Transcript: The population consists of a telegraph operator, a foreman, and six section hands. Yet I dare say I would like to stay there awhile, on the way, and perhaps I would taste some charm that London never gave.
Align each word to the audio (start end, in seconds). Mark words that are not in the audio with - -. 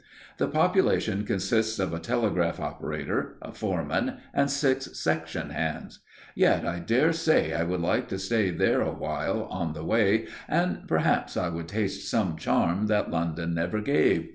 The 0.37 0.47
population 0.47 1.25
consists 1.27 1.77
of 1.77 1.93
a 1.93 1.99
telegraph 1.99 2.59
operator, 2.59 3.37
a 3.39 3.51
foreman, 3.51 4.15
and 4.33 4.49
six 4.49 4.97
section 4.97 5.51
hands. 5.51 5.99
Yet 6.33 6.65
I 6.65 6.79
dare 6.79 7.13
say 7.13 7.53
I 7.53 7.61
would 7.65 7.81
like 7.81 8.07
to 8.07 8.17
stay 8.17 8.49
there 8.49 8.81
awhile, 8.81 9.43
on 9.51 9.73
the 9.73 9.85
way, 9.85 10.25
and 10.49 10.87
perhaps 10.87 11.37
I 11.37 11.49
would 11.49 11.67
taste 11.67 12.09
some 12.09 12.35
charm 12.35 12.87
that 12.87 13.11
London 13.11 13.53
never 13.53 13.79
gave. 13.79 14.29